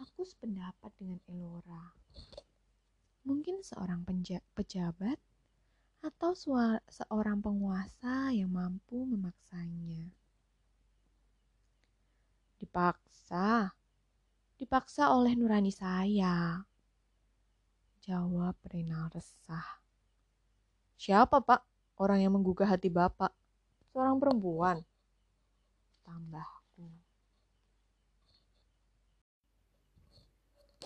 Aku 0.00 0.24
sependapat 0.24 0.88
dengan 0.96 1.20
Elora. 1.28 1.92
Mungkin 3.28 3.60
seorang 3.60 4.08
pejabat 4.56 5.20
atau 6.00 6.32
seorang 6.88 7.44
penguasa 7.44 8.32
yang 8.32 8.52
mampu 8.52 9.04
memaksanya. 9.04 10.23
Dipaksa. 12.58 13.74
Dipaksa 14.54 15.10
oleh 15.10 15.34
nurani 15.34 15.74
saya. 15.74 16.62
Jawab 18.04 18.60
Renal 18.68 19.08
resah. 19.10 19.80
Siapa 21.00 21.40
pak 21.40 21.64
orang 22.00 22.20
yang 22.22 22.32
menggugah 22.36 22.68
hati 22.68 22.92
bapak? 22.92 23.32
Seorang 23.92 24.20
perempuan. 24.20 24.78
Tambahku. 26.04 26.86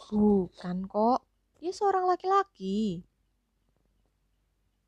Bukan 0.09 0.89
kok, 0.89 1.21
dia 1.61 1.73
seorang 1.75 2.09
laki-laki. 2.09 3.05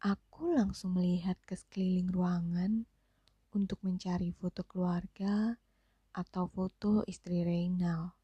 Aku 0.01 0.57
langsung 0.57 0.97
melihat 0.97 1.37
ke 1.45 1.53
sekeliling 1.53 2.09
ruangan 2.09 2.88
untuk 3.53 3.83
mencari 3.85 4.33
foto 4.33 4.64
keluarga 4.64 5.61
atau 6.11 6.51
foto 6.51 7.07
istri 7.07 7.46
Reynal. 7.46 8.14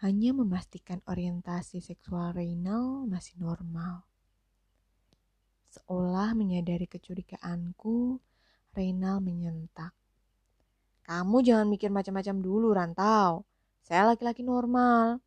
Hanya 0.00 0.30
memastikan 0.30 1.02
orientasi 1.04 1.82
seksual 1.82 2.32
Reynal 2.32 3.04
masih 3.10 3.34
normal. 3.42 4.06
Seolah 5.68 6.32
menyadari 6.32 6.86
kecurigaanku, 6.86 8.22
Reynal 8.72 9.18
menyentak. 9.20 9.92
Kamu 11.04 11.40
jangan 11.40 11.66
mikir 11.66 11.88
macam-macam 11.88 12.36
dulu, 12.38 12.68
Rantau. 12.72 13.42
Saya 13.82 14.12
laki-laki 14.12 14.44
normal. 14.44 15.18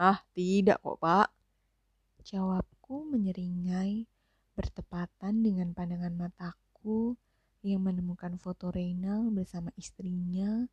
Ah, 0.00 0.24
tidak 0.34 0.80
kok, 0.80 0.98
Pak. 0.98 1.28
Jawabku 2.24 3.06
menyeringai 3.06 4.08
bertepatan 4.56 5.44
dengan 5.44 5.72
pandangan 5.72 6.16
mataku 6.16 7.16
yang 7.62 7.86
menemukan 7.86 8.34
foto 8.42 8.74
Reynal 8.74 9.30
bersama 9.30 9.70
istrinya 9.78 10.66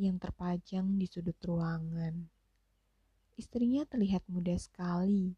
yang 0.00 0.16
terpajang 0.16 0.96
di 0.96 1.04
sudut 1.04 1.36
ruangan. 1.44 2.24
Istrinya 3.36 3.84
terlihat 3.84 4.24
muda 4.28 4.56
sekali, 4.56 5.36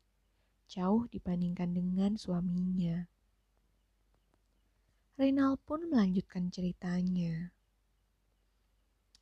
jauh 0.71 1.11
dibandingkan 1.11 1.75
dengan 1.75 2.15
suaminya. 2.15 3.03
Reynal 5.19 5.59
pun 5.59 5.91
melanjutkan 5.91 6.49
ceritanya. 6.55 7.51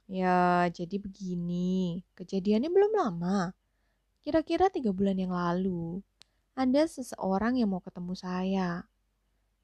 Ya, 0.05 0.69
jadi 0.69 1.01
begini. 1.01 2.05
Kejadiannya 2.19 2.69
belum 2.69 2.93
lama. 2.99 3.57
Kira-kira 4.21 4.69
tiga 4.69 4.93
bulan 4.93 5.17
yang 5.17 5.33
lalu, 5.33 6.05
ada 6.53 6.85
seseorang 6.85 7.57
yang 7.57 7.73
mau 7.73 7.81
ketemu 7.81 8.13
saya. 8.13 8.85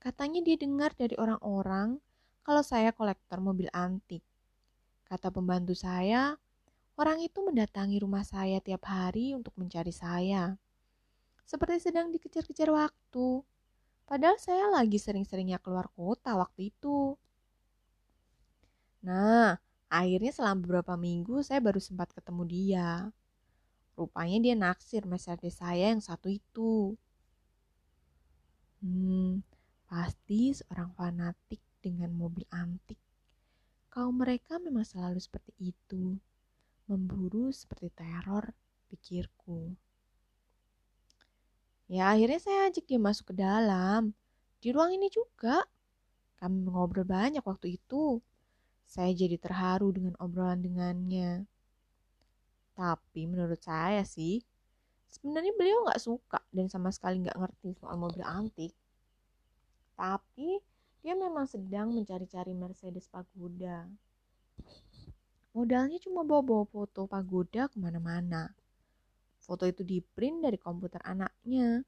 Katanya 0.01 0.41
dia 0.41 0.57
dengar 0.57 0.97
dari 0.97 1.13
orang-orang 1.19 2.01
kalau 2.47 2.63
saya 2.63 2.95
kolektor 2.95 3.43
mobil 3.43 3.67
antik. 3.75 4.23
Kata 5.03 5.35
pembantu 5.35 5.75
saya, 5.75 6.39
orang 6.95 7.19
itu 7.19 7.43
mendatangi 7.43 7.99
rumah 7.99 8.23
saya 8.23 8.63
tiap 8.63 8.87
hari 8.87 9.35
untuk 9.35 9.51
mencari 9.59 9.91
saya. 9.91 10.55
Seperti 11.43 11.91
sedang 11.91 12.15
dikejar-kejar 12.15 12.71
waktu. 12.71 13.43
Padahal 14.07 14.39
saya 14.39 14.71
lagi 14.71 14.95
sering-seringnya 14.95 15.59
keluar 15.59 15.91
kota 15.91 16.39
waktu 16.39 16.71
itu. 16.71 17.19
Nah, 19.03 19.59
akhirnya 19.91 20.31
selama 20.31 20.63
beberapa 20.63 20.95
minggu 20.95 21.43
saya 21.43 21.59
baru 21.59 21.83
sempat 21.83 22.15
ketemu 22.15 22.43
dia. 22.47 22.91
Rupanya 23.99 24.39
dia 24.39 24.55
naksir 24.55 25.03
Mercedes 25.03 25.59
saya 25.59 25.91
yang 25.91 25.99
satu 25.99 26.31
itu. 26.31 26.95
Hmm, 28.79 29.43
pasti 29.91 30.55
seorang 30.55 30.95
fanatik 30.95 31.66
dengan 31.87 32.11
mobil 32.11 32.43
antik. 32.51 32.99
Kaum 33.95 34.19
mereka 34.19 34.59
memang 34.59 34.83
selalu 34.83 35.23
seperti 35.23 35.55
itu, 35.63 36.19
memburu 36.91 37.55
seperti 37.55 37.95
teror, 37.95 38.51
pikirku. 38.91 39.79
Ya 41.87 42.11
akhirnya 42.11 42.43
saya 42.43 42.59
ajak 42.67 42.83
dia 42.91 42.99
masuk 42.99 43.31
ke 43.31 43.35
dalam. 43.39 44.11
Di 44.59 44.75
ruang 44.75 44.91
ini 44.91 45.07
juga. 45.07 45.63
Kami 46.43 46.67
mengobrol 46.67 47.07
banyak 47.07 47.47
waktu 47.47 47.79
itu. 47.79 48.19
Saya 48.83 49.15
jadi 49.15 49.39
terharu 49.39 49.95
dengan 49.95 50.19
obrolan 50.19 50.67
dengannya. 50.67 51.47
Tapi 52.75 53.25
menurut 53.31 53.63
saya 53.63 54.03
sih, 54.03 54.43
sebenarnya 55.09 55.55
beliau 55.57 55.87
nggak 55.87 56.03
suka 56.03 56.43
dan 56.53 56.67
sama 56.69 56.93
sekali 56.93 57.25
nggak 57.25 57.39
ngerti 57.39 57.79
soal 57.79 57.97
mobil 57.97 58.21
antik. 58.27 58.75
Tapi 59.97 60.61
dia 61.07 61.15
memang 61.15 61.47
sedang 61.47 61.95
mencari-cari 61.95 62.51
Mercedes 62.51 63.07
Pagoda. 63.07 63.87
Modalnya 65.55 66.03
cuma 66.03 66.27
bawa-bawa 66.27 66.67
foto 66.67 67.07
Pagoda 67.07 67.71
ke 67.71 67.79
mana-mana. 67.79 68.51
Foto 69.39 69.71
itu 69.71 69.87
di 69.87 70.03
print 70.03 70.43
dari 70.43 70.59
komputer 70.59 70.99
anaknya. 71.07 71.87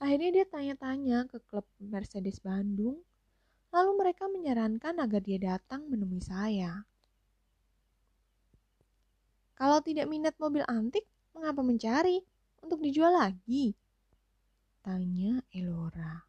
Akhirnya 0.00 0.32
dia 0.32 0.44
tanya-tanya 0.48 1.28
ke 1.28 1.44
klub 1.44 1.68
Mercedes 1.76 2.40
Bandung. 2.40 3.04
Lalu 3.68 3.90
mereka 4.00 4.24
menyarankan 4.32 4.96
agar 4.96 5.20
dia 5.20 5.36
datang 5.36 5.84
menemui 5.84 6.24
saya. 6.24 6.88
Kalau 9.60 9.84
tidak 9.84 10.08
minat 10.08 10.32
mobil 10.40 10.64
antik, 10.64 11.04
mengapa 11.36 11.60
mencari? 11.60 12.24
Untuk 12.64 12.80
dijual 12.80 13.12
lagi? 13.12 13.76
Tanya 14.80 15.44
Elora. 15.52 16.27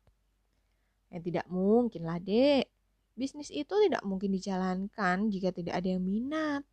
Ya 1.09 1.19
tidak 1.21 1.45
mungkin 1.49 2.05
lah 2.05 2.21
dek. 2.21 2.69
Bisnis 3.17 3.51
itu 3.51 3.73
tidak 3.85 4.05
mungkin 4.07 4.31
dijalankan 4.31 5.27
jika 5.27 5.51
tidak 5.51 5.81
ada 5.81 5.87
yang 5.97 6.03
minat. 6.05 6.63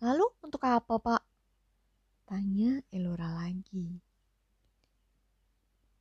Lalu 0.00 0.30
untuk 0.40 0.62
apa 0.64 0.96
pak? 0.96 1.22
Tanya 2.24 2.78
Elora 2.94 3.28
lagi. 3.34 4.00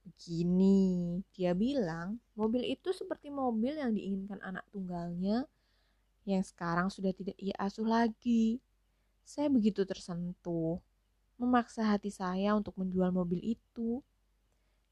Begini, 0.05 1.19
dia 1.33 1.57
bilang 1.57 2.21
mobil 2.37 2.63
itu 2.69 2.93
seperti 2.93 3.33
mobil 3.33 3.79
yang 3.79 3.95
diinginkan 3.95 4.37
anak 4.43 4.67
tunggalnya 4.69 5.49
yang 6.29 6.45
sekarang 6.45 6.93
sudah 6.93 7.09
tidak 7.15 7.35
ia 7.41 7.55
asuh 7.57 7.87
lagi. 7.87 8.61
Saya 9.25 9.49
begitu 9.49 9.85
tersentuh, 9.85 10.77
memaksa 11.41 11.85
hati 11.85 12.13
saya 12.13 12.53
untuk 12.53 12.77
menjual 12.77 13.09
mobil 13.09 13.41
itu. 13.41 14.01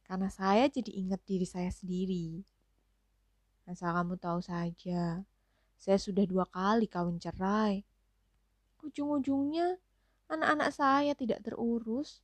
Karena 0.08 0.32
saya 0.32 0.72
jadi 0.72 0.88
ingat 1.04 1.20
diri 1.28 1.44
saya 1.44 1.68
sendiri. 1.68 2.40
Asal 3.68 3.92
kamu 3.92 4.16
tahu 4.16 4.40
saja, 4.40 5.28
saya 5.76 5.98
sudah 6.00 6.24
dua 6.24 6.48
kali 6.48 6.88
kawin 6.88 7.20
cerai. 7.20 7.84
Ujung-ujungnya 8.80 9.76
anak-anak 10.32 10.72
saya 10.72 11.12
tidak 11.12 11.44
terurus. 11.44 12.24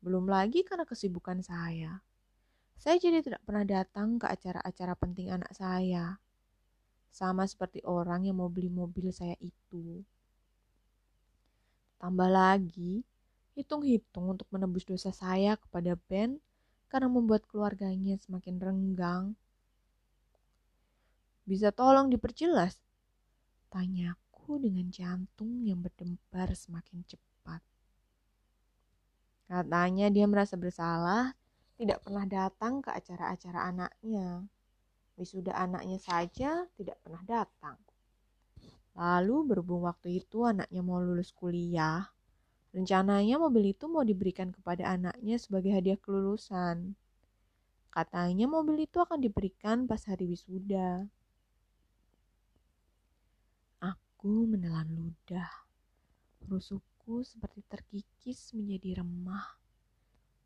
Belum 0.00 0.24
lagi 0.24 0.64
karena 0.64 0.88
kesibukan 0.88 1.44
saya. 1.44 2.00
Saya 2.80 2.96
jadi 2.96 3.20
tidak 3.20 3.44
pernah 3.44 3.64
datang 3.68 4.16
ke 4.16 4.28
acara-acara 4.28 4.96
penting 4.96 5.28
anak 5.28 5.52
saya. 5.52 6.16
Sama 7.12 7.44
seperti 7.44 7.84
orang 7.84 8.24
yang 8.24 8.40
mau 8.40 8.48
beli 8.48 8.72
mobil 8.72 9.12
saya 9.12 9.36
itu. 9.40 10.00
Tambah 11.96 12.28
lagi, 12.28 13.04
hitung-hitung 13.56 14.36
untuk 14.36 14.48
menebus 14.52 14.84
dosa 14.84 15.12
saya 15.12 15.56
kepada 15.56 15.96
Ben 16.08 16.40
karena 16.86 17.10
membuat 17.10 17.44
keluarganya 17.50 18.16
semakin 18.20 18.56
renggang. 18.62 19.24
Bisa 21.46 21.70
tolong 21.70 22.10
diperjelas? 22.10 22.78
Tanya 23.70 24.14
aku 24.16 24.62
dengan 24.62 24.90
jantung 24.90 25.62
yang 25.66 25.82
berdebar 25.82 26.54
semakin 26.54 27.02
cepat. 27.06 27.62
Katanya 29.46 30.10
dia 30.10 30.26
merasa 30.26 30.58
bersalah 30.58 31.34
tidak 31.76 32.02
pernah 32.02 32.24
datang 32.26 32.82
ke 32.82 32.90
acara-acara 32.90 33.68
anaknya. 33.70 34.42
Wisuda 35.14 35.54
anaknya 35.54 35.98
saja 36.00 36.66
tidak 36.74 36.98
pernah 37.04 37.22
datang. 37.22 37.78
Lalu 38.96 39.52
berhubung 39.52 39.84
waktu 39.84 40.24
itu 40.24 40.48
anaknya 40.48 40.80
mau 40.80 40.96
lulus 40.98 41.30
kuliah, 41.36 42.08
rencananya 42.76 43.40
mobil 43.40 43.72
itu 43.72 43.88
mau 43.88 44.04
diberikan 44.04 44.52
kepada 44.52 44.92
anaknya 44.92 45.40
sebagai 45.40 45.72
hadiah 45.72 45.96
kelulusan. 45.96 46.92
Katanya 47.88 48.44
mobil 48.44 48.84
itu 48.84 49.00
akan 49.00 49.24
diberikan 49.24 49.88
pas 49.88 50.04
hari 50.04 50.28
wisuda. 50.28 51.08
Aku 53.80 54.44
menelan 54.44 54.92
ludah. 54.92 55.48
Rusukku 56.44 57.24
seperti 57.24 57.64
terkikis 57.64 58.52
menjadi 58.52 59.00
remah. 59.00 59.56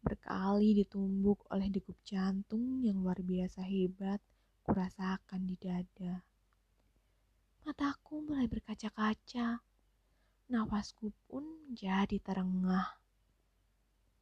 Berkali 0.06 0.78
ditumbuk 0.78 1.50
oleh 1.50 1.66
degup 1.66 1.98
jantung 2.06 2.86
yang 2.86 3.02
luar 3.02 3.18
biasa 3.18 3.66
hebat 3.66 4.22
kurasakan 4.62 5.50
di 5.50 5.58
dada. 5.58 6.22
Mataku 7.66 8.22
mulai 8.22 8.46
berkaca-kaca. 8.46 9.69
Nafasku 10.50 11.14
pun 11.30 11.46
jadi 11.70 12.18
terengah. 12.18 12.98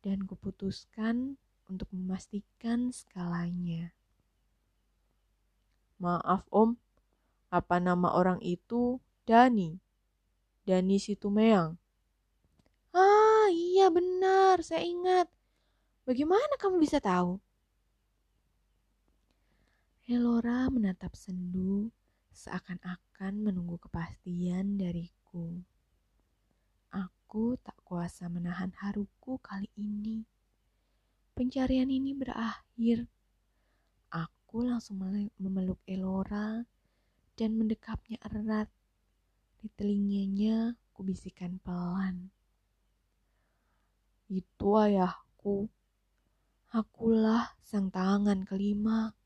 Dan 0.04 0.28
kuputuskan 0.28 1.40
untuk 1.72 1.88
memastikan 1.88 2.92
skalanya. 2.92 3.96
Maaf 5.96 6.44
om, 6.52 6.76
apa 7.48 7.80
nama 7.80 8.12
orang 8.12 8.44
itu 8.44 9.00
Dani. 9.24 9.80
Dani 10.68 11.00
Situmeang. 11.00 11.80
Ah, 12.92 13.48
iya 13.48 13.88
benar, 13.88 14.60
saya 14.60 14.84
ingat. 14.84 15.32
Bagaimana 16.04 16.60
kamu 16.60 16.76
bisa 16.76 17.00
tahu? 17.00 17.40
Elora 20.04 20.68
menatap 20.68 21.16
sendu 21.16 21.88
seakan-akan 22.36 23.32
menunggu 23.48 23.80
kepastian 23.80 24.76
dariku. 24.76 25.64
Aku 26.88 27.60
tak 27.60 27.76
kuasa 27.84 28.32
menahan 28.32 28.72
haruku 28.80 29.36
kali 29.44 29.68
ini. 29.76 30.24
Pencarian 31.36 31.92
ini 31.92 32.16
berakhir. 32.16 33.04
Aku 34.08 34.64
langsung 34.64 35.04
memeluk 35.36 35.76
Elora 35.84 36.64
dan 37.36 37.50
mendekapnya 37.60 38.16
erat 38.24 38.72
di 39.60 39.68
telinganya 39.76 40.72
kubisikan 40.96 41.60
pelan. 41.60 42.32
Itu 44.32 44.80
ayahku. 44.80 45.68
Akulah 46.72 47.56
sang 47.60 47.92
tangan 47.92 48.48
kelima. 48.48 49.17